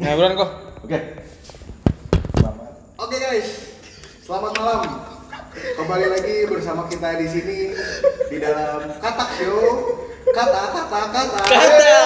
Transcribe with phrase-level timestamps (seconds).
[0.00, 0.50] Nah, buruan kok.
[0.88, 0.98] Oke.
[2.32, 2.72] Selamat.
[2.96, 3.48] Oke guys,
[4.24, 4.80] selamat malam.
[5.52, 7.76] Kembali lagi bersama kita di sini
[8.32, 9.60] di dalam Katak Show.
[10.32, 11.44] Kata kata kata.
[11.44, 11.96] Kata.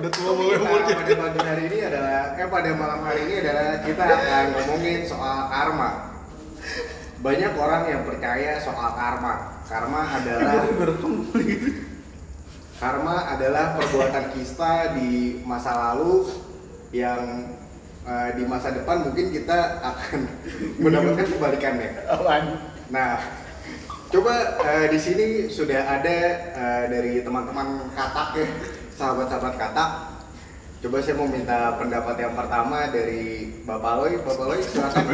[0.00, 0.96] Udah tua umurnya.
[0.96, 5.52] pada pagi hari ini adalah eh pada malam hari ini adalah kita akan ngomongin soal
[5.52, 6.16] karma.
[7.20, 9.60] Banyak orang yang percaya soal karma.
[9.68, 10.64] Karma adalah
[12.80, 16.32] karma adalah perbuatan kita di masa lalu
[16.96, 17.52] yang
[18.08, 20.20] eh, di masa depan mungkin kita akan
[20.82, 22.08] mendapatkan kebalikannya.
[22.08, 22.56] Apaan?
[22.88, 23.20] Nah,
[24.08, 26.18] coba eh, di sini sudah ada
[26.56, 28.48] eh, dari teman-teman katak ya,
[28.96, 29.90] sahabat-sahabat katak.
[30.80, 34.12] Coba saya mau minta pendapat yang pertama dari Bapak Loy.
[34.24, 35.12] Bapak Loy, silakan.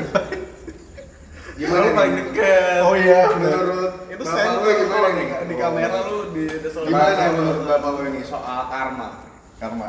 [1.58, 2.80] Gimana deket.
[2.86, 5.26] Oh iya, Menurut Saya Loy gimana nih?
[5.46, 9.08] di kamera lu di Gimana menurut Bapak Loy nih soal karma?
[9.62, 9.88] Karma.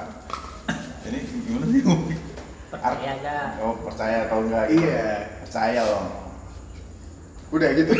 [1.10, 1.82] Ini gimana sih
[2.68, 4.66] percaya aja Oh percaya atau enggak?
[4.70, 4.84] gitu?
[4.86, 5.08] Iya.
[5.42, 6.06] Percaya loh.
[7.48, 7.92] Udah gitu.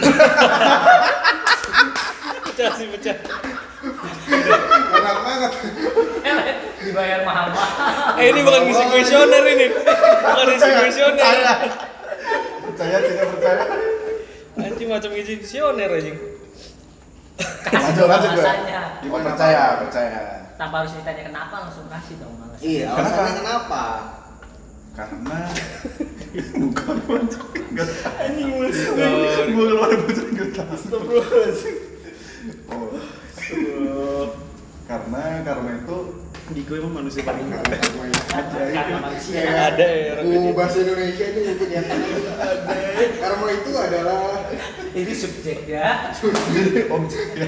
[2.46, 3.18] Pecah sih, pecah.
[4.92, 5.52] Enak banget.
[6.78, 9.68] dibayar mahal-mahal Eh, ini bukan ngisi kuesioner ini.
[9.72, 11.24] Bukan ngisi kuesioner.
[11.24, 11.54] Percaya.
[12.68, 13.64] Percaya tidak percaya?
[14.58, 16.18] Anjing macam ngisi kuesioner anjing.
[17.68, 18.42] Lanjut lanjut gue.
[18.42, 18.82] alasannya.
[19.04, 19.64] Gimana percaya?
[19.84, 20.22] Percaya.
[20.58, 23.84] tanpa harus ditanya kenapa langsung kasih dong males Iya, alasannya kenapa?
[24.98, 25.38] Karena
[26.66, 26.96] bukan
[27.70, 28.94] enggak Anjing musuh.
[29.54, 30.70] Gue kalau ada bocor enggak tahu.
[30.74, 31.76] Astagfirullahaladzim.
[32.74, 34.26] Oh.
[34.88, 35.98] Karena karma itu
[36.48, 37.76] Diko emang manusia paling karena
[39.04, 40.56] manusia Ada ya gitu.
[40.56, 41.86] bahasa Indonesia ini mungkin yang
[43.20, 44.22] Karma itu adalah
[44.92, 46.16] ini subjek ya
[46.88, 47.48] objek ya.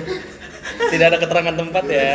[0.92, 2.08] Tidak ada keterangan tempat ya.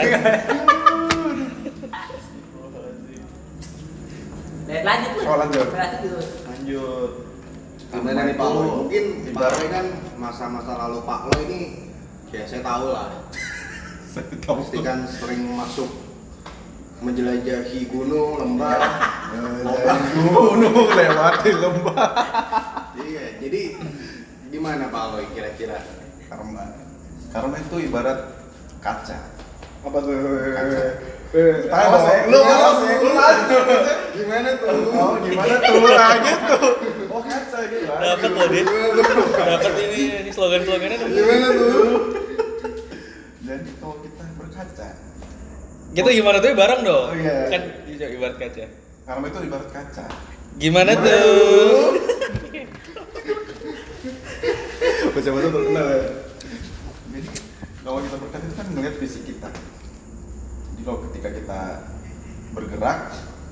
[4.65, 5.67] Nah, lanjut Oh, lanjut.
[5.71, 7.11] berarti gitu Lanjut.
[7.89, 8.67] gimana nih Pak Loy?
[8.83, 9.87] Mungkin Pak Loy kan
[10.17, 11.61] masa-masa lalu Pak Loy ini
[12.28, 13.09] ya saya tahu lah.
[14.15, 14.62] Saya tahu.
[14.62, 15.91] Pasti kan sering masuk
[17.03, 18.78] menjelajahi gunung, lembah.
[20.15, 22.06] Gunung lewati lembah.
[23.03, 23.62] iya, jadi
[24.53, 25.82] gimana Pak Loy kira-kira?
[26.31, 26.65] Karma.
[27.34, 28.19] Karma itu ibarat
[28.78, 29.19] kaca.
[29.84, 30.15] Apa tuh?
[30.55, 30.81] Kaca.
[31.34, 32.31] Eh, Tahu ya.
[32.31, 32.69] lu ya.
[33.03, 33.11] lu.
[34.15, 34.71] Gimana tuh?
[34.94, 35.75] Oh gimana tuh?
[35.82, 36.59] Nah gitu.
[37.11, 37.84] Oh kaca gitu.
[37.91, 38.62] Dapat loh dia.
[39.34, 40.97] Dapat ini ini slogan-slogannya.
[41.03, 41.99] Gimana tuh?
[43.44, 44.88] Jadi kalau kita berkaca,
[45.94, 47.06] Gitu gimana tuh bareng dong?
[47.06, 47.55] Oh, iya.
[47.55, 48.66] Kan iya, ibarat kaca.
[49.05, 50.06] karma itu ibarat kaca.
[50.59, 51.94] Gimana tuh?
[55.15, 56.03] Baca baca terkenal ya.
[57.15, 57.28] Jadi
[57.87, 59.47] kalau kita berkaca itu kan ngelihat fisik kita.
[60.75, 61.60] Jadi kalau ketika kita
[62.50, 62.99] bergerak,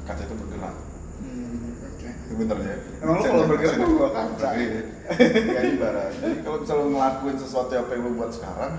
[0.03, 0.75] kaca itu bergerak.
[2.03, 2.77] Itu bener ya.
[3.07, 4.49] Emang kalau bergerak mau bawa kaca?
[4.59, 4.83] Iya.
[5.47, 6.11] Ya ibarat.
[6.19, 8.73] Jadi kalau misalnya lu ngelakuin sesuatu apa yang lu buat sekarang,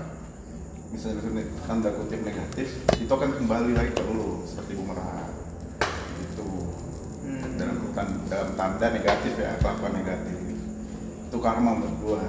[0.94, 2.68] misalnya itu tanda kutip negatif,
[3.02, 5.34] itu akan kembali lagi ke lu seperti bumerang.
[6.22, 6.46] Gitu.
[7.26, 7.58] Hmm.
[7.58, 7.76] Dalam
[8.30, 10.38] dalam tanda negatif ya, kelakuan negatif.
[11.26, 12.22] Itu karma menurut gua.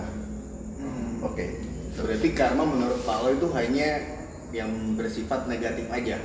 [0.81, 1.21] Hmm.
[1.21, 1.61] Oke.
[1.95, 3.89] Berarti karma menurut Pak Loy itu hanya
[4.49, 6.17] yang bersifat negatif aja.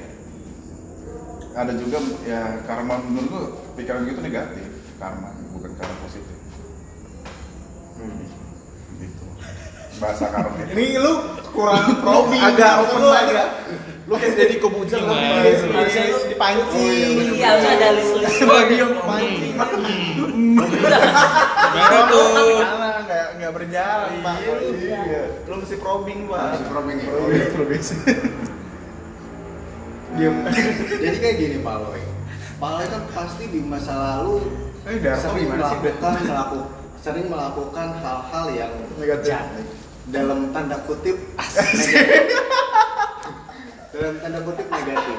[1.53, 3.45] Ada juga ya karma menurut gua
[3.77, 4.65] pikiran gitu negatif,
[4.97, 6.37] karma bukan karma positif.
[8.97, 9.25] Gitu.
[10.01, 10.73] Bahasa karma itu.
[10.73, 11.15] Ini lu
[11.51, 12.41] kurang probing.
[12.41, 13.53] Agak open agak-
[14.05, 15.71] Lu kayak jadi Gimana kan?
[15.71, 17.15] harusnya lu dipancing.
[17.31, 19.55] iya harusnya ada list list Coba diam pancing.
[21.71, 22.27] Gimana tuh?
[23.01, 24.35] Nggak nggak berjalan pak.
[24.43, 25.23] Iya.
[25.45, 26.43] Lu mesti probing pak.
[26.49, 27.07] Masih probing ya?
[27.07, 27.95] Iya, provinsi.
[30.11, 30.35] Diam.
[30.91, 32.03] Jadi kayak gini Pak Loy.
[32.59, 34.43] Pak Loy kan pasti di masa lalu
[34.81, 36.59] Eh, sering melakukan melaku,
[36.99, 39.39] sering melakukan hal-hal yang Negatif.
[40.11, 41.95] Dalam tanda kutip negatif.
[43.91, 45.17] dalam tanda kutip negatif.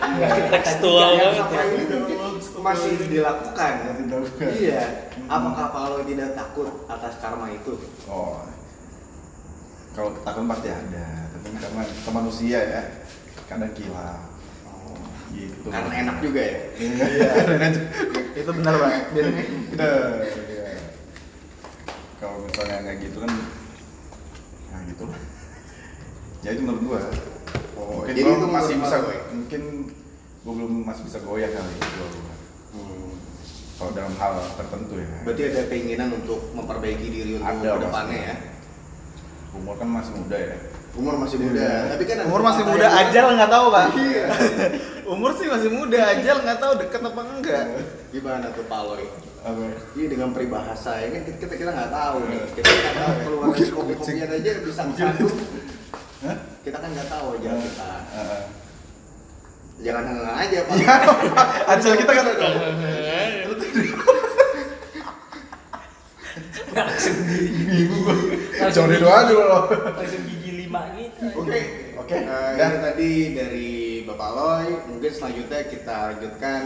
[0.51, 1.63] Tekstual banget sampai ya.
[1.71, 2.17] ini mungkin
[2.61, 3.73] masih dilakukan.
[3.87, 4.47] Masih dilakukan.
[4.51, 4.83] Iya.
[5.31, 7.73] Apakah Pak Loy tidak takut atas karma itu?
[8.11, 8.43] Oh.
[9.91, 12.81] Kalau ketakutan pasti ada, tapi karena kita manusia ya,
[13.51, 14.23] kadang gila.
[14.63, 14.95] Oh,
[15.35, 15.67] Gitu.
[15.67, 16.59] Karena enak juga ya.
[16.79, 17.31] Iya.
[18.39, 19.03] Itu benar banget.
[19.11, 19.43] Biasanya.
[19.75, 20.75] Iya.
[22.23, 23.31] Kalau misalnya nggak gitu kan,
[24.71, 25.19] ya gitu lah.
[26.41, 26.99] Ya itu menurut gua.
[27.77, 29.17] Oh, mungkin jadi gua itu masih bisa, Loy?
[29.35, 29.61] mungkin
[30.41, 31.73] gua belum masih bisa goyah kali.
[31.75, 32.35] Gua, gua.
[32.71, 33.11] Hmm.
[33.77, 35.09] Kalau dalam hal tertentu ya.
[35.27, 38.35] Berarti ada keinginan untuk memperbaiki diri untuk Ada, ke depannya ya.
[39.51, 40.55] umur kan masih muda ya
[40.91, 43.85] Umur masih muda, tapi kan Umur masih muda, yang ajal nggak tahu pak.
[43.95, 44.25] Iya.
[45.15, 47.65] Umur sih masih muda, ajal nggak tahu deket apa enggak.
[48.11, 49.07] Gimana tuh Pak Loy?
[49.41, 49.63] Apa?
[49.97, 52.39] Iya dengan peribahasa ya kan kita kita nggak tahu nih.
[52.53, 55.25] Kita nggak tahu keluar dari kopi-kopian aja bisa satu.
[56.21, 56.37] Hah?
[56.61, 57.89] Kita kan nggak tahu aja kita.
[58.13, 58.41] Heeh.
[59.81, 60.75] Jangan hengah aja Pak.
[61.73, 62.25] Ajal kita kan
[66.71, 68.05] Langsung Bingung
[68.87, 69.63] gigi- itu aja loh.
[69.97, 71.25] Langsung gigi lima gitu.
[71.35, 71.59] Oke,
[71.97, 73.69] Oke, Eh, ini tadi dari
[74.05, 74.67] Bapak Loy.
[74.87, 76.61] Mungkin selanjutnya kita lanjutkan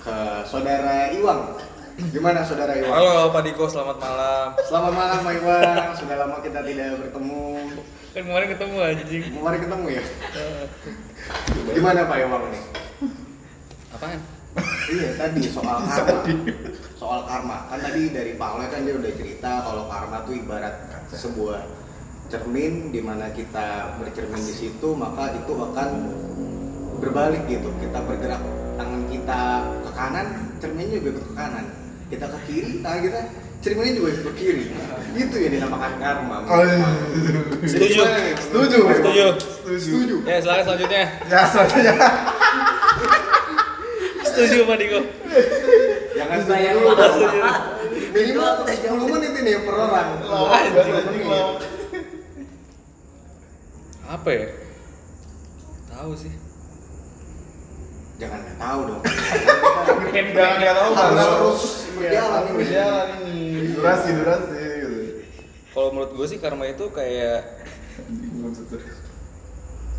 [0.00, 0.16] ke
[0.46, 1.58] Saudara Iwang.
[1.96, 2.92] Gimana Saudara Iwang?
[2.92, 4.46] Halo Pak Diko, selamat malam.
[4.68, 5.88] Selamat malam Pak Iwang.
[5.96, 7.72] Sudah lama kita tidak bertemu.
[8.12, 9.22] Kan kemarin ketemu anjing.
[9.32, 10.02] Kemarin ketemu ya.
[11.72, 12.62] Gimana Pak Iwang nih?
[13.96, 14.20] Apaan?
[14.92, 16.20] Iya tadi soal karma.
[17.00, 17.56] Soal karma.
[17.72, 20.74] Kan tadi dari Pak Loy kan dia udah cerita kalau karma tuh ibarat
[21.16, 21.64] sebuah
[22.28, 25.88] cermin di mana kita bercermin di situ maka itu akan
[27.00, 27.72] berbalik gitu.
[27.80, 28.44] Kita bergerak
[28.76, 29.40] tangan kita
[29.80, 30.26] ke kanan,
[30.60, 31.85] cerminnya juga ke kanan.
[32.06, 33.20] Kita ke kiri, tangan kita
[33.58, 34.64] cerminnya juga ke kiri.
[35.16, 36.36] Itu yang dinamakan karma.
[36.46, 36.86] Oh, iya.
[37.66, 38.02] Setuju.
[38.38, 38.78] Setuju.
[38.94, 39.26] Setuju.
[39.80, 40.16] Setuju.
[40.22, 41.04] Ya, silakan selanjutnya.
[41.26, 41.94] Ya, selanjutnya.
[44.22, 45.00] Setuju Pak Diko.
[46.12, 46.86] Jangan Bayar setuju.
[46.92, 47.12] mahal.
[48.16, 50.08] Minimal 10 menit ini per orang.
[54.06, 54.46] Apa ya?
[55.90, 56.32] Tahu sih.
[58.16, 59.02] Jangan nggak tahu dong.
[60.12, 62.56] Jangan nggak tahu, Harus berjalan ini.
[62.56, 63.44] Berjalan ini.
[63.74, 64.98] Durasi, durasi gitu.
[65.72, 67.40] Kalau menurut gue sih karma itu kayak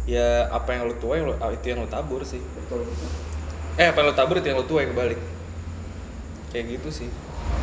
[0.07, 2.39] ya apa yang lo tuai lo, ah, itu yang lo tabur sih.
[2.39, 2.87] Betul.
[3.77, 5.19] Eh apa yang lo tabur itu yang lo tuai kebalik.
[6.53, 7.09] Kayak gitu sih.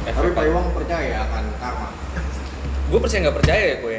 [0.04, 1.88] Tapi Pak Iwang percaya akan karma.
[2.84, 3.98] gue percaya nggak percaya ya gue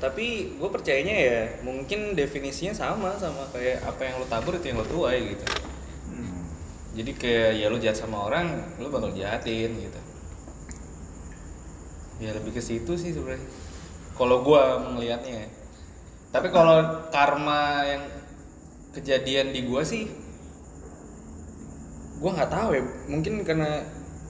[0.00, 4.80] tapi gue percayanya ya mungkin definisinya sama sama kayak apa yang lo tabur itu yang
[4.80, 5.44] lo tuai gitu
[7.00, 10.00] jadi kayak ya lo jahat sama orang lo bakal jahatin gitu.
[12.20, 13.40] Ya lebih ke situ sih sebenarnya
[14.12, 14.60] kalau gue
[14.92, 15.48] melihatnya
[16.28, 18.04] tapi kalau karma yang
[18.92, 20.04] kejadian di gue sih
[22.20, 22.82] gue nggak tahu ya.
[23.08, 23.80] Mungkin karena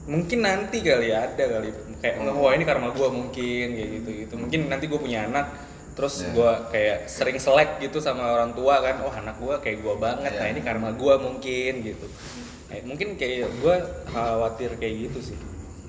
[0.07, 1.69] mungkin nanti kali ya ada kali.
[1.99, 2.47] Kayak Oh.
[2.47, 5.51] wah ini karma gue mungkin kayak gitu gitu mungkin nanti gue punya anak
[5.91, 6.31] terus Ya.
[6.31, 9.03] gue kayak sering selek gitu sama orang tua kan.
[9.03, 10.31] Oh anak gue kayak gue banget.
[10.31, 10.53] Nah Ya.
[10.55, 12.07] ini karma gue mungkin gitu
[12.71, 13.75] Nah, mungkin kayak gue
[14.07, 15.37] khawatir kayak gitu sih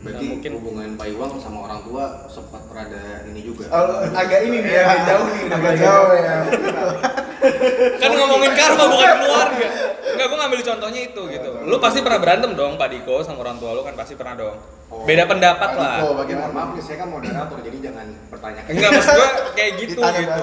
[0.03, 3.71] Nah, Berarti mungkin hubungan Pak Iwang sama orang tua sempat rada ini juga.
[3.71, 5.43] Oh, agak ini nih, agak jauh nih.
[5.47, 6.37] Agak jauh ya.
[8.03, 9.67] kan ngomongin karma bukan keluarga
[10.03, 13.59] Enggak, gue ngambil contohnya itu gitu lu pasti pernah berantem dong Pak Diko sama orang
[13.59, 14.57] tua lu kan pasti pernah dong
[14.93, 15.09] Oh.
[15.09, 16.53] beda pendapat Pak lah Diko, Mohon bagaimana?
[16.53, 18.61] maaf nih, saya kan moderator jadi jangan bertanya.
[18.69, 20.43] Enggak, maksud gue kayak gitu gitu.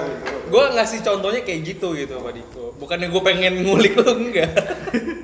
[0.50, 2.64] Gue ngasih contohnya kayak gitu gitu Pak Diko.
[2.74, 4.50] Bukannya gue pengen ngulik lu enggak.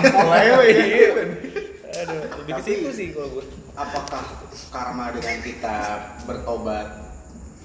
[0.00, 0.70] Tampol aja weh.
[0.72, 1.08] Iya.
[2.00, 3.44] Aduh, lebih ke Tapi- situ sih kalau gue.
[3.76, 4.24] Apakah
[4.68, 5.76] karma dengan kita
[6.24, 6.88] bertobat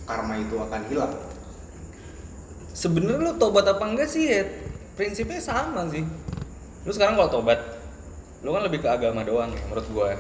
[0.06, 1.14] karma itu akan hilang?
[2.76, 4.44] Sebenarnya lu tobat apa enggak sih ya?
[4.96, 6.04] Prinsipnya sama sih.
[6.84, 7.60] Lu sekarang kalau tobat,
[8.44, 10.12] lu kan lebih ke agama doang ya menurut gue.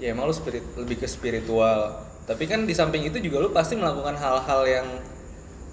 [0.00, 2.00] Ya emang lu spirit, lebih ke spiritual.
[2.24, 4.86] Tapi kan di samping itu juga lu pasti melakukan hal-hal yang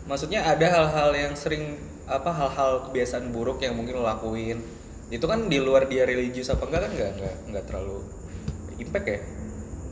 [0.08, 4.64] maksudnya ada hal-hal yang sering apa hal-hal kebiasaan buruk yang mungkin lo lakuin
[5.08, 7.98] itu kan di luar dia religius apa enggak kan enggak enggak enggak terlalu
[8.78, 9.20] impact ya.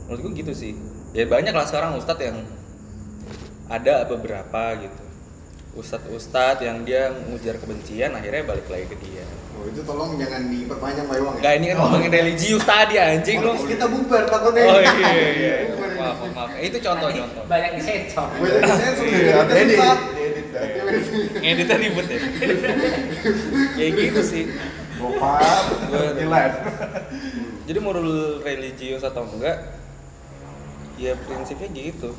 [0.06, 0.72] Menurut gue gitu sih.
[1.16, 2.44] Ya banyak lah sekarang ustadz yang
[3.66, 5.02] ada beberapa gitu.
[5.76, 9.24] Ustadz-ustadz yang dia ngujar kebencian akhirnya balik lagi ke dia.
[9.56, 11.38] Oh, itu tolong jangan diperpanjang Pak Iwang ya.
[11.40, 13.38] enggak ini kan ngomongin religius tadi anjing.
[13.40, 14.62] Oh, lu kita bubar takutnya.
[14.68, 15.96] oh iya iya ini.
[15.96, 18.28] maaf maaf itu contoh-contoh Banyak disensor.
[18.36, 19.96] Banyak disensor, Iya, edit, susah.
[20.20, 20.46] edit,
[21.40, 22.20] ngeditnya ribet ya.
[23.80, 24.44] Kayak gitu sih
[25.06, 25.42] Gopar,
[26.26, 26.56] live.
[27.66, 27.94] Jadi mau
[28.42, 29.54] religius atau enggak,
[30.98, 32.10] ya prinsipnya gitu.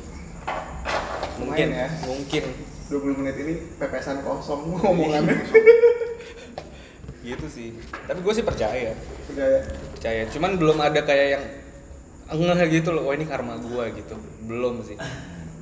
[1.38, 1.88] Mungkin ya.
[2.08, 2.44] mungkin
[2.88, 5.36] 20 menit ini pepesan kosong ngomongannya.
[7.20, 7.76] gitu sih.
[8.08, 8.96] Tapi gue sih percaya,
[9.28, 9.58] Percaya.
[9.92, 10.22] percaya.
[10.32, 11.44] Cuman belum ada kayak yang
[12.32, 14.16] ngeh gitu loh, wah ini karma gua gitu.
[14.48, 14.96] Belum sih.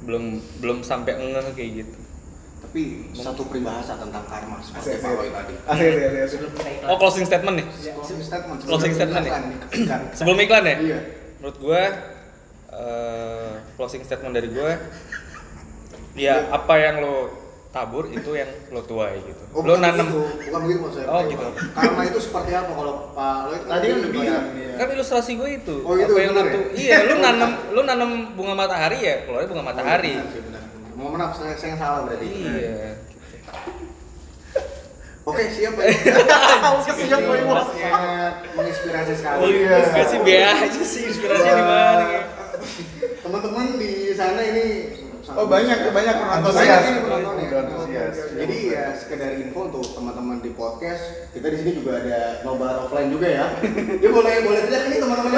[0.06, 1.98] Belum belum sampai ngeh kayak gitu.
[2.76, 5.16] Tapi satu peribahasa tentang karma seperti Asik, Pak.
[5.16, 5.54] Roy tadi.
[5.64, 6.84] Asik, asik, asik.
[6.84, 7.66] Oh, closing statement nih.
[7.88, 8.58] Closing statement.
[8.68, 9.32] Closing statement nih.
[10.12, 10.76] Sebelum iklan ya?
[10.76, 10.98] Iya.
[11.40, 11.82] Menurut gua
[12.68, 14.76] eh, closing statement dari gua
[16.12, 17.32] ya apa yang lo
[17.72, 19.40] tabur itu yang lo tuai gitu.
[19.56, 20.20] Oh, lo nanam begitu.
[20.44, 21.08] bukan begitu maksudnya.
[21.08, 21.46] Oh, gitu.
[21.72, 24.44] Karma itu seperti apa kalau Pak Roy Tadi kan udah bilang.
[24.76, 26.60] kan ilustrasi gue itu Oh, itu apa yang lo ya?
[26.76, 30.62] iya lu nanam lu nanam bunga matahari ya keluarnya bunga matahari Oh, benar sih, benar.
[30.96, 32.24] Mohon maaf, saya, saya yang salah berarti.
[32.24, 32.96] Iya.
[35.26, 35.86] Oke, siap Pak.
[36.80, 37.36] Oke, siap, Pak.
[37.76, 39.40] Sangat menginspirasi sekali.
[39.44, 42.04] Oh iya, kasih B aja sih inspirasinya di mana
[43.20, 44.66] Teman-teman di sana ini
[45.26, 46.54] Oh, banyak, banyak penonton.
[46.54, 47.46] Banyak ini penontonnya.
[47.66, 48.16] Antusias.
[48.30, 51.02] Jadi ya sekedar info untuk teman-teman di podcast,
[51.34, 53.46] kita di sini juga ada nobar offline juga ya.
[54.06, 55.34] Ya boleh boleh teriak ini teman-teman.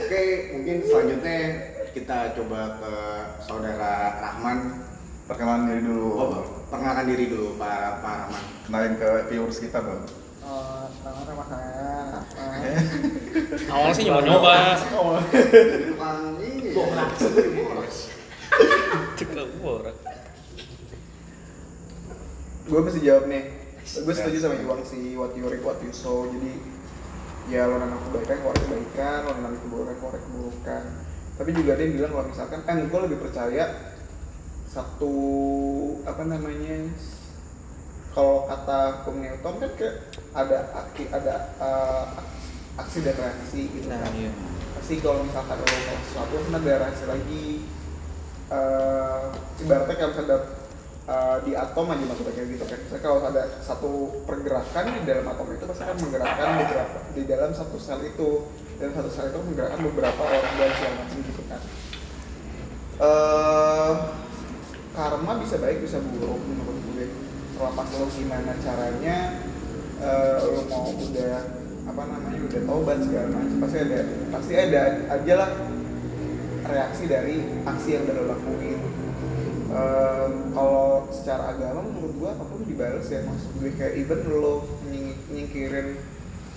[0.00, 0.22] Oke,
[0.56, 1.38] mungkin selanjutnya
[1.94, 2.94] kita coba ke
[3.46, 4.58] saudara Rahman.
[5.30, 6.08] Perkenalan diri dulu.
[6.18, 8.44] Oh, perkenalkan diri dulu Pak Pak Rahman.
[8.66, 10.02] Kenalin ke viewers kita, Bang.
[13.70, 14.52] Awalnya sih nyoba nyoba.
[15.30, 16.74] Jadi tukang ini.
[16.74, 17.10] Borak.
[19.14, 19.96] Cekal borak.
[22.70, 23.50] gue mesti jawab nih
[23.82, 26.54] gue setuju sama Iwang sih what you reap what you sow jadi
[27.50, 30.82] ya lo nanam kebaikan keluar kebaikan lo nanam keburukan keluar keburukan.
[31.34, 33.64] Tapi juga ada yang bilang kalau misalkan eh gue lebih percaya
[34.70, 35.14] satu
[36.06, 36.94] apa namanya
[38.14, 39.96] kalau kata hukum Newton kan kayak
[40.30, 42.04] ada aki ada eh,
[42.78, 44.14] aksi dan reaksi gitu Nah, kan.
[44.14, 44.30] iya.
[44.78, 45.66] pasti kalau misalkan lo
[46.06, 47.46] sesuatu kan ada reaksi lagi.
[48.50, 49.22] Eh
[49.62, 50.38] ibaratnya kalau misalnya ada,
[51.10, 52.78] eh, di atom aja maksudnya gitu kan.
[52.78, 57.50] Misalnya kalau ada satu pergerakan di dalam atom itu pasti akan menggerakkan beberapa di dalam
[57.50, 58.46] satu sel itu.
[58.78, 61.60] Dan satu sel itu menggerakkan beberapa organ dan segala macam gitu kan.
[63.00, 63.94] Eh
[64.90, 67.06] karma bisa baik bisa buruk menurut gue.
[67.58, 69.16] Terlepas lo gimana caranya
[69.98, 73.98] eh, lo mau udah apa namanya udah tobat segala macam pasti ada
[74.30, 75.50] pasti ada aja lah
[76.70, 77.36] reaksi dari
[77.66, 78.78] aksi yang udah lo lakuin
[79.70, 84.66] Em, kalau secara agama menurut gua apa pun dibalas ya maksud gue kayak even lo
[84.90, 85.94] nying- nyingkirin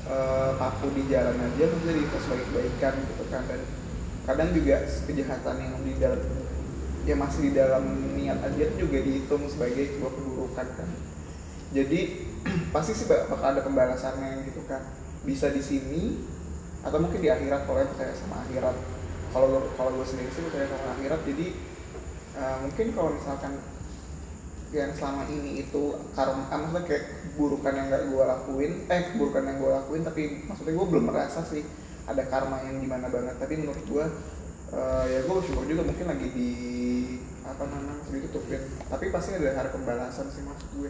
[0.10, 3.46] eh, paku di jalan aja itu sebagai kebaikan gitu kan.
[3.46, 3.62] Dan
[4.26, 6.22] kadang juga kejahatan yang di dalam
[7.06, 7.84] ya masih di dalam
[8.18, 10.90] niat aja juga dihitung sebagai sebuah keburukan kan.
[11.70, 12.00] Jadi
[12.74, 14.82] pasti sih bak- bakal ada pembalasannya gitu kan.
[15.22, 16.18] Bisa di sini
[16.82, 18.74] atau mungkin di akhirat kalau yang percaya sama akhirat.
[19.30, 21.48] Kalau kalau gue sendiri sih percaya sama akhirat jadi
[22.34, 23.54] eh, mungkin kalau misalkan
[24.74, 29.44] yang selama ini itu karma ah, maksudnya kayak keburukan yang gak gue lakuin eh keburukan
[29.46, 31.62] yang gue lakuin tapi maksudnya gue belum merasa sih
[32.04, 33.38] ada karma yang gimana banget.
[33.38, 34.06] Tapi menurut gue
[34.74, 36.50] eh, ya gue bersyukur juga mungkin lagi di
[37.46, 38.62] apa namanya ditutupin.
[38.90, 40.90] Tapi pasti ada hari pembalasan sih maksud gue.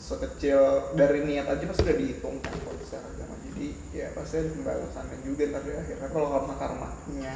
[0.00, 4.50] Sekecil dari niat aja pasti udah dihitung kan kalau secara agama jadi ya pasti ada
[4.54, 6.08] pembalasannya juga ntar di akhirnya.
[6.08, 7.34] Kalau karma karmanya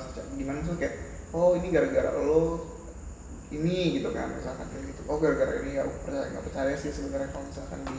[0.00, 0.94] secara- gimana sih kayak
[1.32, 2.64] oh ini gara-gara lo
[3.48, 5.00] ini gitu kan misalkan kayak gitu.
[5.08, 7.98] Oh gara-gara ini aku percaya nggak percaya sih sebenarnya kalau misalkan di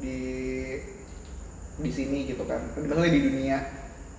[0.00, 0.18] di
[1.80, 2.60] di sini gitu kan.
[2.76, 3.58] Maksudnya di dunia.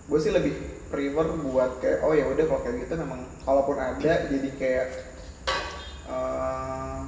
[0.05, 0.53] Gue sih lebih
[0.91, 4.87] prefer buat kayak oh ya udah kalau kayak gitu memang kalaupun ada jadi kayak
[6.09, 6.99] eh,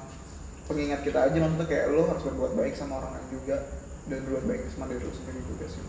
[0.65, 1.37] pengingat kita aja.
[1.37, 3.57] Maksudnya kayak lo harus berbuat baik sama orang lain juga
[4.09, 5.81] dan berbuat baik sama diri lo sendiri juga sih.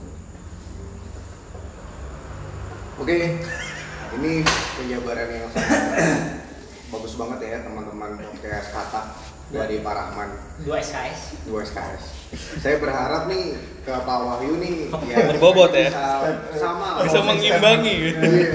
[2.95, 3.43] Oke,
[4.21, 4.47] ini
[4.79, 5.83] penjabaran yang sangat
[6.95, 9.03] bagus banget ya teman-teman podcast kata
[9.51, 10.31] dari Pak Rahman
[10.63, 11.45] Dua SKS.
[11.47, 12.03] dua SKS.
[12.63, 15.91] Saya berharap nih ke Pak Wahyu nih ya Berbobot ya.
[15.91, 17.03] bisa sama lah.
[17.07, 18.23] Bisa mengimbangi gitu.
[18.25, 18.53] Iya.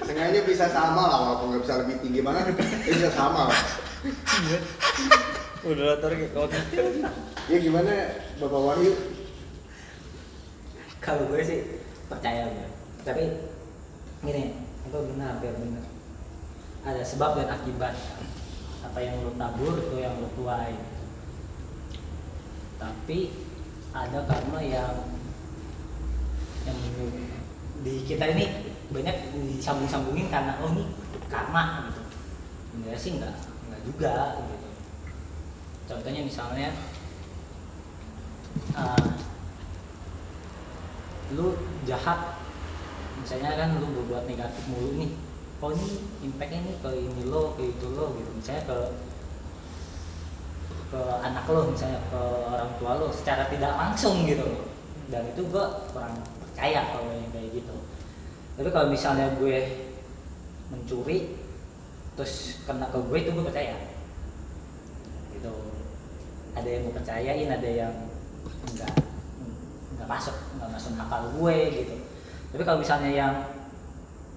[0.00, 3.60] Sengaja bisa sama lah walaupun nggak bisa lebih tinggi banget, ya bisa sama lah.
[5.60, 6.50] Udah latar kayak kawan
[7.46, 7.92] Ya gimana
[8.40, 8.92] Bapak Wahyu?
[10.98, 11.60] Kalau gue sih
[12.08, 12.68] percaya gue.
[13.06, 13.24] Tapi
[14.20, 15.84] gini, itu benar, hampir benar.
[16.84, 17.94] Ada sebab dan akibat.
[18.80, 20.76] Apa yang lo tabur itu yang lo tuai.
[22.80, 23.18] Tapi
[23.92, 24.94] ada karma yang
[26.64, 26.78] yang
[27.80, 30.84] di kita ini banyak disambung-sambungin karena oh ini
[31.28, 32.02] karma gitu.
[32.80, 33.36] Enggak sih enggak,
[33.68, 34.14] enggak juga
[34.48, 34.68] gitu.
[35.88, 36.68] Contohnya misalnya
[38.72, 39.08] eh,
[41.36, 42.39] lu jahat
[43.20, 45.10] misalnya kan lu berbuat negatif mulu nih
[45.60, 45.88] oh ini
[46.24, 48.30] impactnya nih ke ini lo ke itu lo gitu.
[48.32, 48.78] Misalnya ke
[50.90, 54.68] ke anak lo misalnya ke orang tua lo secara tidak langsung gitu.
[55.12, 57.76] Dan itu gua kurang percaya kalau yang kayak gitu.
[58.56, 59.88] Tapi kalau misalnya gue
[60.68, 61.40] mencuri
[62.12, 63.76] terus kena ke gue itu gue percaya.
[65.32, 65.54] Gitu.
[66.52, 67.94] Ada yang gue percayain ada yang
[68.68, 68.92] enggak
[69.96, 71.96] nggak masuk nggak masuk akal gue gitu
[72.50, 73.34] tapi kalau misalnya yang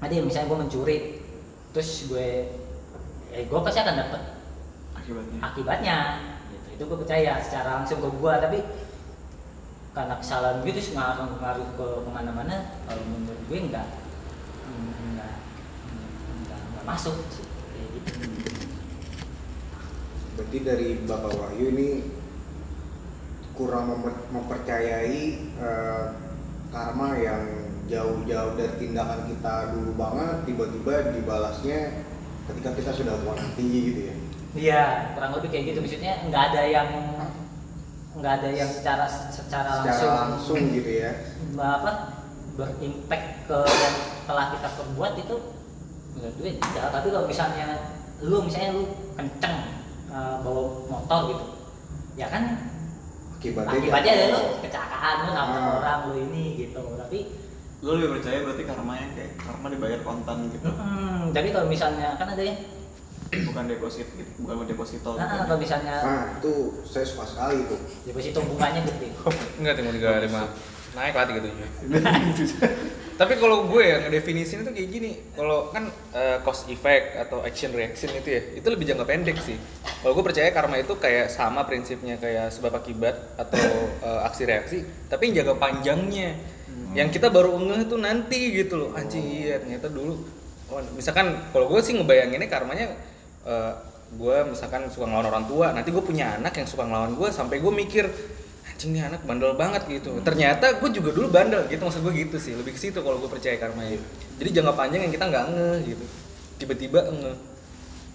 [0.03, 0.98] yang misalnya gue mencuri
[1.74, 2.53] terus gue
[3.34, 4.22] eh gue pasti akan dapet
[4.93, 5.39] akibatnya.
[5.41, 5.98] akibatnya.
[6.53, 6.67] Gitu.
[6.77, 8.60] itu gue percaya secara langsung ke gue tapi
[9.93, 13.88] karena kesalahan gue terus ngaruh ngaruh ke ke mana-mana kalau menurut gue enggak.
[14.70, 15.34] Enggak
[16.38, 17.15] enggak, enggak masuk
[17.74, 18.12] kayak gitu.
[20.34, 21.89] Berarti dari Bapak Wahyu ini
[23.53, 25.22] kurang memper- mempercayai
[25.62, 26.05] eh,
[26.74, 27.44] karma yang
[27.86, 31.80] jauh-jauh dari tindakan kita dulu banget tiba-tiba dibalasnya
[32.50, 34.15] ketika kita sudah mati gitu ya.
[34.53, 35.80] Iya, kurang lebih kayak gitu.
[35.86, 36.89] Maksudnya nggak ada yang
[38.13, 41.12] nggak ada yang secara secara langsung, Secara langsung gitu ya.
[41.58, 41.92] apa
[42.53, 43.96] berimpact ke yang
[44.30, 45.36] telah kita perbuat itu
[46.13, 46.86] menurut gue tidak.
[46.94, 47.68] Tapi kalau misalnya
[48.22, 48.84] lu misalnya lu
[49.18, 49.58] kenceng
[50.13, 51.46] uh, bawa motor gitu,
[52.18, 52.73] ya kan
[53.43, 54.39] Akibatnya akibatnya ada jatuh.
[54.39, 55.75] lu kecelakaan lu nabrak Ah.
[55.77, 56.81] orang lu ini gitu.
[56.95, 57.19] Tapi
[57.79, 60.63] Lo lebih percaya berarti karmanya kayak karma dibayar kontan gitu.
[60.65, 62.55] hmm, tapi kalau misalnya kan ada ya,
[63.33, 65.12] Bukan deposit gitu, bukan deposito.
[65.13, 67.75] nah, kalau misalnya Nah, itu saya suka sekali itu.
[68.05, 69.09] deposito bunganya gede.
[69.57, 70.41] Enggak tinggal tiga lima
[70.93, 71.69] naik lah tiga tujuh.
[73.19, 75.85] Tapi kalau gue yang ngedefinisiin itu kayak gini, kalau kan
[76.17, 79.53] eh, cause effect atau action reaction itu ya, itu lebih jangka pendek sih.
[80.01, 83.62] Kalau gue percaya karma itu kayak sama prinsipnya kayak sebab akibat atau
[84.09, 84.77] eh, aksi reaksi,
[85.13, 86.31] tapi yang jangka panjangnya.
[86.93, 88.89] Yang kita baru ngeh itu nanti gitu loh.
[88.93, 90.13] Anjing iya ternyata dulu
[90.73, 92.97] oh, misalkan kalau gue sih ngebayanginnya karmanya
[93.45, 93.73] eh,
[94.13, 97.57] gue misalkan suka ngelawan orang tua, nanti gue punya anak yang suka ngelawan gue sampai
[97.57, 98.05] gue mikir
[98.74, 100.18] anjing nih anak bandel banget gitu.
[100.25, 102.58] Ternyata gue juga dulu bandel gitu maksud gue gitu sih.
[102.58, 104.01] Lebih ke situ kalau gue percaya karma itu
[104.42, 106.06] jadi jangka panjang yang kita nggak ngeh gitu.
[106.58, 107.38] Tiba-tiba ngeh.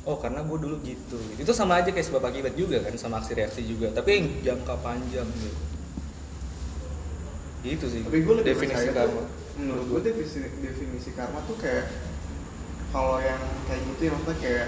[0.04, 1.18] Oh karena gue dulu gitu.
[1.38, 3.94] Itu sama aja kayak sebab akibat juga kan sama aksi reaksi juga.
[3.94, 5.60] Tapi yang jangka panjang gitu.
[7.62, 8.02] Gitu sih.
[8.02, 9.24] Tapi gue lebih definisi karma.
[9.24, 11.86] tuh, menurut gue definisi definisi karma tuh kayak
[12.90, 14.66] kalau yang kayak gitu ya maksudnya kayak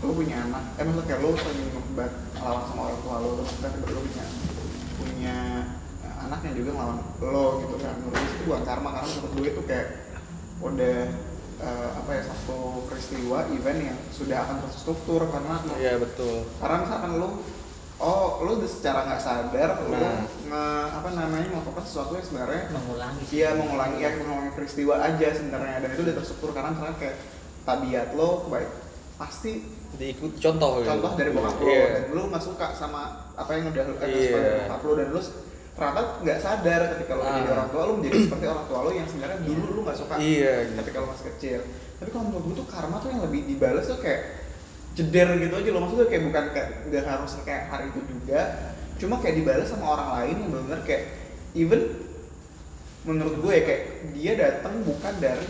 [0.00, 0.64] lo punya anak.
[0.80, 4.24] Eh maksudnya kayak lo sering ngebat lawan sama orang tua lo maksudnya kayak lo punya
[5.20, 5.68] punya
[6.24, 7.94] anak yang juga ngelawan lo gitu kan.
[8.00, 9.88] Menurut gue itu bukan karma karena menurut gue itu kayak
[10.64, 10.98] udah
[11.60, 12.58] eh, apa ya satu
[12.88, 16.48] peristiwa event yang sudah akan terstruktur karena iya betul.
[16.56, 17.28] karena misalkan lu
[18.00, 20.24] oh lu udah secara nggak sadar lu Nah.
[20.24, 25.76] nge, apa namanya melakukan sesuatu yang sebenarnya mengulangi dia mengulangi ya mengulangi peristiwa aja sebenarnya
[25.84, 27.16] dan itu udah terstruktur karena misalnya kayak
[27.68, 28.68] tabiat lo baik
[29.20, 30.88] pasti diikut contoh gitu.
[30.88, 31.86] contoh dari bokap lo Iya.
[31.88, 34.22] dan lu nggak suka sama apa yang udah eh, Iya.
[34.24, 35.20] sebagai bokap lo dan lu
[35.70, 37.54] ternyata nggak sadar ketika lo menjadi Ah.
[37.54, 40.52] orang tua lo menjadi seperti orang tua lo yang sebenarnya dulu lu nggak suka Iya,
[40.62, 40.72] gitu.
[40.78, 41.60] ketika lo masih kecil
[41.96, 44.20] tapi kalau menurut gue tuh karma tuh yang lebih dibales tuh kayak
[44.90, 48.40] jeder gitu aja loh maksudnya kayak bukan kayak nggak harus kayak hari itu juga
[48.96, 51.02] cuma kayak dibalas sama orang lain yang benar kayak
[51.52, 51.80] even
[53.00, 55.46] menurut gue ya kayak dia datang bukan dari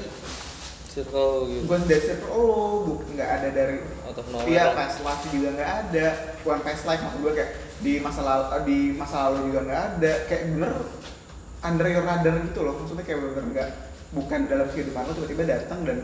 [0.87, 3.77] circle gitu bukan dari circle lo bu- nggak ada dari
[4.11, 6.07] atau nowhere Iya, past life juga nggak ada.
[6.43, 10.13] Bukan past life maksud gue kayak di masa lalu di masa lalu juga nggak ada.
[10.27, 10.73] Kayak bener
[11.61, 12.75] under your radar gitu loh.
[12.83, 13.69] Maksudnya kayak bener nggak
[14.11, 15.99] bukan dalam kehidupan lo tiba-tiba datang dan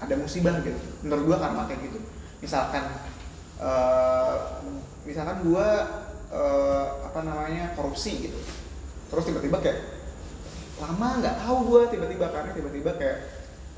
[0.00, 0.80] ada musibah gitu.
[1.04, 1.98] Menurut gue karma kayak gitu.
[2.40, 2.84] Misalkan
[3.60, 4.34] eh
[5.04, 5.68] misalkan gue
[6.34, 8.38] eh, apa namanya korupsi gitu.
[9.12, 9.78] Terus tiba-tiba kayak
[10.82, 13.18] lama nggak tahu gue tiba-tiba karena tiba-tiba kayak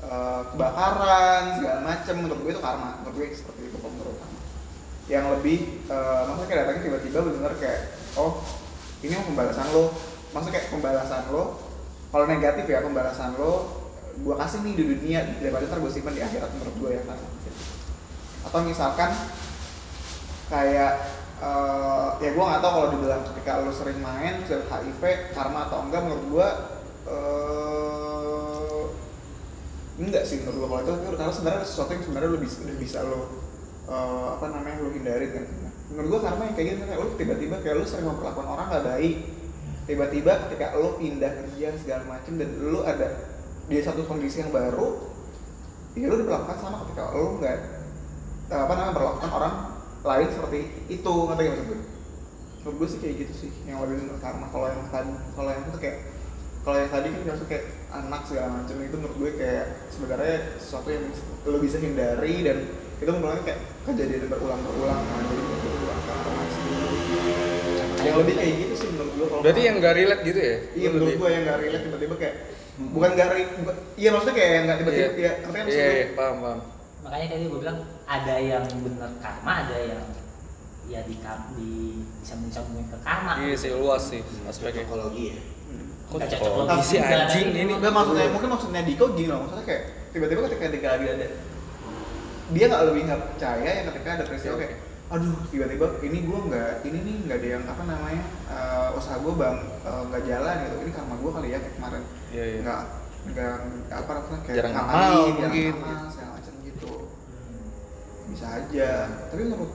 [0.03, 2.15] eh, kebakaran segala macem.
[2.21, 3.01] Menurut gue itu karma.
[3.01, 4.35] Menurut gue seperti itu menurut karma
[5.07, 7.79] yang lebih eh, maksudnya kayak datangnya tiba-tiba benar kayak
[8.19, 8.43] oh
[9.01, 9.83] ini mau pembalasan lo.
[10.35, 11.43] Maksudnya kayak pembalasan lo
[12.11, 13.83] kalau negatif ya pembalasan lo
[14.17, 17.29] gue kasih nih di dunia daripada ntar gue simpan di akhirat menurut gue ya karma
[18.47, 19.11] atau misalkan
[20.47, 20.93] kayak
[21.43, 25.01] eh, ya gue nggak tahu kalau dibilang ketika lo sering main HIV
[25.35, 26.47] karma atau enggak menurut gue
[27.07, 28.06] eh
[29.97, 32.99] enggak sih menurut gue kalau itu karena sebenarnya sesuatu yang sebenarnya lo bisa udah bisa
[33.01, 33.21] lo
[33.89, 35.45] eh, apa namanya lo hindarin kan
[35.89, 38.85] menurut gue karma yang kayak gitu kayak lo tiba-tiba kayak lo sering memperlakukan orang gak
[38.85, 39.17] baik
[39.87, 43.09] tiba-tiba ketika lo pindah kerja segala macem dan lo ada
[43.67, 45.01] di satu kondisi yang baru
[45.97, 47.57] ya lo diperlakukan sama ketika lo nggak
[48.53, 49.53] eh, apa namanya memperlakukan orang
[50.05, 50.59] lain seperti
[50.93, 51.79] itu ngerti gak maksud gue?
[52.61, 55.79] Menurut gue sih kayak gitu sih yang lebih karma kalau yang tadi kalau yang itu
[55.81, 55.97] kayak
[56.61, 60.89] kalau yang tadi kan maksud kayak anak segala macam itu menurut gue kayak sebenarnya sesuatu
[60.89, 61.07] yang
[61.45, 62.57] lo bisa hindari dan
[62.97, 65.43] itu mengulangi kayak kejadian berulang-berulang kan jadi
[66.47, 66.65] sih.
[68.03, 69.69] yang lebih kayak gitu sih menurut gue kalau berarti karma.
[69.69, 72.35] yang gak relate gitu ya iya menurut gue yang gak relate tiba-tiba kayak
[72.77, 75.15] bukan gak re, bukan- iya maksudnya kayak yang gak tiba-tiba Iya.
[75.17, 75.95] ya ngerti kan maksud iya gue?
[75.95, 76.59] iya paham paham
[76.97, 80.03] makanya tadi gue bilang ada yang bener karma ada yang
[80.87, 81.15] ya di
[81.53, 81.69] di
[82.19, 85.37] disambung sambungin ke karma iya sih luas sih aspeknya Psikologi ya.
[86.07, 87.73] Kok Nggak cocok sih anjing ini?
[87.75, 89.83] Enggak maksudnya mungkin maksudnya Diko gini loh maksudnya kayak
[90.15, 91.27] tiba-tiba ketika dia lagi ada
[92.47, 94.73] dia nggak lebih nggak percaya yang ketika ada peristiwa kayak
[95.07, 99.33] aduh tiba-tiba ini gue nggak ini nih nggak ada yang apa namanya eh, usaha gue
[99.35, 102.03] bang eh, nggak jalan gitu ini karma gue kali ya kayak kemarin.
[102.31, 102.59] Iya, iya.
[102.63, 102.81] nggak
[103.27, 103.55] nggak
[103.91, 105.73] apa namanya kayak Jarang ngapain, amal jarang mungkin.
[105.75, 106.93] amal, segala macam gitu.
[108.31, 108.89] Bisa aja.
[109.27, 109.71] Tapi menurut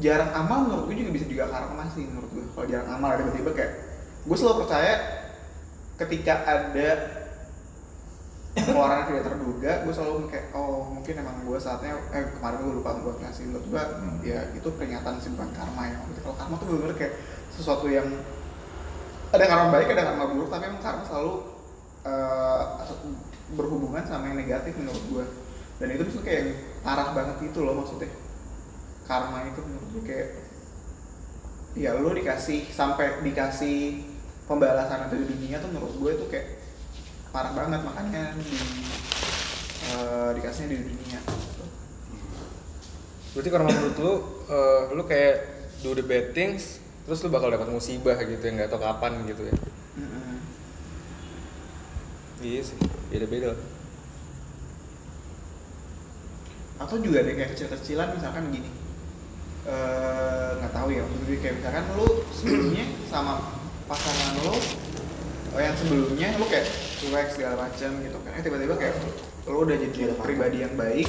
[0.00, 3.20] jarang amal menurut gue juga bisa juga karma sih menurut gue kalau jarang amal ada
[3.28, 3.72] tiba-tiba kayak
[4.26, 4.94] gue selalu percaya
[5.96, 6.90] ketika ada
[8.56, 12.96] yang tidak terduga gue selalu kayak oh mungkin emang gue saatnya eh kemarin gue lupa
[13.04, 13.52] buat ngasih.
[13.52, 13.82] Menurut gue
[14.24, 15.96] ya itu peringatan sih bukan karma ya.
[16.24, 17.14] Kalau karma tuh bener-bener kayak
[17.52, 18.08] sesuatu yang
[19.32, 21.34] ada karma baik ada karma buruk tapi emang karma selalu
[22.08, 22.62] eh,
[23.56, 25.24] berhubungan sama yang negatif menurut gue
[25.76, 28.08] dan itu tuh kayak parah banget gitu loh maksudnya.
[29.04, 30.28] Karma itu menurut gue kayak
[31.76, 34.15] ya lo dikasih sampai dikasih
[34.46, 36.48] pembalasan di dunia tuh menurut gue itu kayak
[37.34, 38.56] parah banget makanya di
[39.92, 41.20] eh, dikasihnya di dunia
[43.36, 44.14] Berarti karena menurut lu,
[44.48, 45.36] eh, lu kayak
[45.84, 49.44] do the bad things, terus lu bakal dapat musibah gitu yang nggak tahu kapan gitu
[49.44, 49.54] ya.
[50.00, 50.36] Mm-mm.
[52.40, 52.80] Iya sih,
[53.12, 53.52] beda-beda.
[56.76, 58.68] atau juga ada kayak kecil-kecilan misalkan gini
[59.66, 61.02] Eh, nggak tahu ya
[61.42, 63.55] kayak misalkan lu sebelumnya sama
[63.86, 64.54] pasangan lu
[65.50, 66.66] oh yang sebelumnya lu kayak
[66.98, 68.30] cuek segala macam gitu kan.
[68.34, 68.94] Eh tiba-tiba kayak
[69.46, 71.08] lu udah jadi pribadi yang baik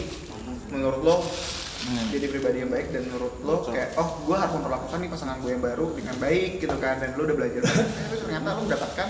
[0.67, 1.15] menurut lo
[2.07, 5.51] jadi pribadi yang baik dan menurut lo kayak oh gue harus memperlakukan nih pasangan gue
[5.51, 8.61] yang baru dengan baik gitu kan dan lo udah belajar banyak Eh, tapi ternyata lo
[8.61, 9.07] mendapatkan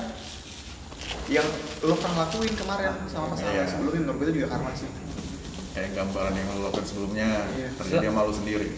[1.28, 1.48] yang
[1.82, 3.64] lo pernah lakuin kemarin sama pasangan Iya.
[3.68, 4.90] sebelumnya menurut gue itu juga karma sih.
[5.74, 7.70] Kayak gambaran yang lo lakukan sebelumnya Iya.
[7.76, 8.70] terjadi sama lo sendiri.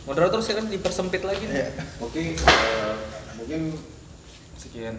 [0.00, 1.56] Moderator sih kan dipersempit lagi nih.
[1.56, 1.68] Iya.
[1.98, 2.94] Oke, eh,
[3.36, 3.60] mungkin
[4.56, 4.96] Sekian.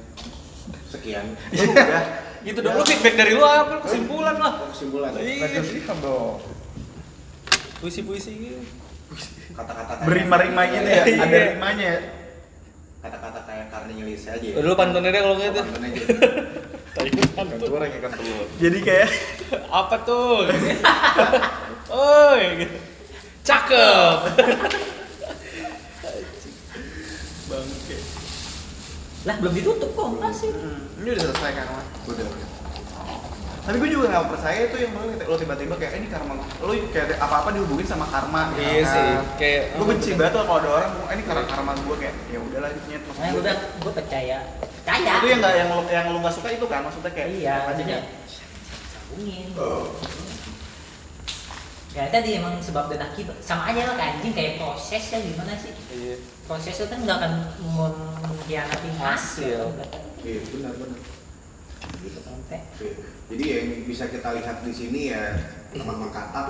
[0.90, 1.26] sekian.
[1.52, 2.04] udah
[2.48, 3.78] Gitu dong, lu feedback dari lu apa?
[3.78, 4.54] Lu Kesimpulan lah.
[4.74, 5.14] Kesimpulan.
[5.14, 5.62] Iya.
[6.02, 6.42] dong
[7.78, 8.62] Puisi-puisi gitu.
[9.52, 11.18] Kata-kata berima-rima gitu ya Iya.
[11.20, 12.00] ada rimanya ya
[13.02, 14.48] Kata-kata kayak Karnelius aja.
[14.58, 15.62] Udah lu pantun aja kalau gitu.
[15.62, 16.02] Pantun aja.
[16.92, 19.10] kan goreng ikan telur jadi kayak
[19.82, 20.44] Apa tuh?
[21.92, 22.78] Oi, gitu.
[23.42, 24.18] Cakep.
[29.22, 30.50] Lah belum ditutup kok masih.
[30.98, 32.50] ini udah selesai kan mas Udah, udah.
[33.62, 36.74] tapi gue juga nggak percaya tuh yang lo lo tiba-tiba kayak "Eh, ini karma lo
[36.88, 38.90] kayak apa-apa dihubungin sama karma gitu Iya kan.
[38.90, 42.16] sih, kayak gue benci banget tuh kalau ada orang "Eh, ini karena karma gue kayak
[42.28, 44.38] ya udahlah nyet maksud Makanya gue gue bilang gue percaya.
[44.58, 45.12] Percaya.
[45.14, 47.98] itu yang nggak yang lo yang lo nggak suka itu kan maksudnya kayak Iya, maksudnya
[48.90, 49.48] sambungin.
[51.92, 55.52] Ya tadi emang sebab dan akibat sama aja lah kayak anjing kayak proses ya gimana
[55.60, 55.76] sih?
[55.92, 56.16] Iya.
[56.48, 57.34] Proses itu kan nggak akan
[58.24, 59.04] mengkhianati Hasil.
[59.04, 59.62] hasil.
[60.24, 61.00] Iya, benar benar.
[62.00, 62.20] Gitu.
[62.24, 62.58] Oke.
[63.32, 65.36] Jadi yang bisa kita lihat di sini ya
[65.76, 66.48] teman-teman katak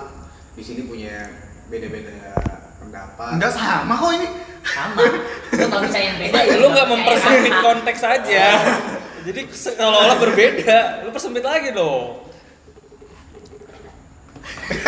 [0.54, 1.26] di sini punya
[1.74, 2.38] beda-beda
[2.78, 3.32] pendapat.
[3.38, 4.28] Enggak sama kok ini
[4.62, 5.02] Sama.
[5.58, 8.46] Lu kalau misalnya yang beda ya Lu nggak mempersempit konteks aja.
[9.26, 10.78] Jadi seolah-olah berbeda.
[11.06, 12.30] Lu persempit lagi dong.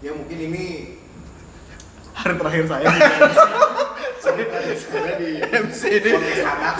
[0.00, 0.96] Ya mungkin ini
[2.16, 2.88] hari terakhir saya
[4.90, 6.10] ada di MC ini
[6.44, 6.76] katak.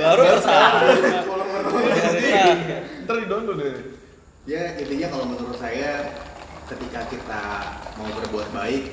[0.00, 0.72] Baru tersalah.
[3.04, 3.74] Ntar di download deh
[4.48, 6.16] Ya intinya kalau menurut saya
[6.70, 7.42] ketika kita
[7.98, 8.84] mau berbuat baik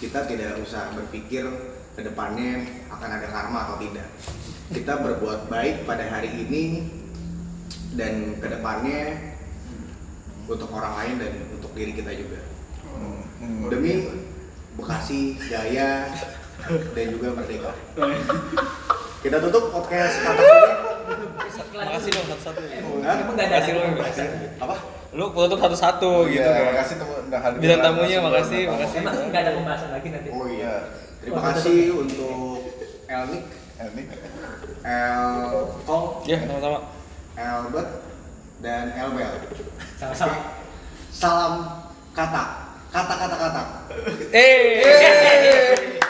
[0.00, 1.44] kita tidak usah berpikir
[1.94, 4.08] ke depannya akan ada karma atau tidak.
[4.74, 6.90] Kita berbuat baik pada hari ini
[7.94, 9.00] dan ke depannya
[10.44, 12.40] untuk orang lain dan untuk diri kita juga.
[13.70, 14.08] Demi
[14.74, 16.10] Bekasi, Jaya,
[16.66, 17.70] dan juga Merdeka.
[19.22, 20.70] Kita tutup podcast kata ini.
[21.74, 22.60] Makasih dong satu-satu.
[22.70, 23.80] Emang nggak ada lu.
[24.58, 24.74] Apa?
[25.14, 28.98] Lu tutup satu-satu gitu Iya, makasih udah hadir Bintang tamunya, makasih, makasih.
[28.98, 30.28] Emang ada pembahasan lagi nanti.
[30.34, 30.90] Oh iya.
[31.22, 32.58] Terima kasih untuk
[33.06, 34.02] Elnik, Eh, ini
[34.86, 36.93] El Kong, Ya, sama-sama.
[37.34, 37.90] Elbert,
[38.62, 39.34] dan Elbel.
[39.98, 40.36] Sama-sama.
[41.10, 41.54] Salam
[42.14, 42.42] kata,
[42.90, 43.62] kata-kata kata.
[44.30, 46.02] Eh.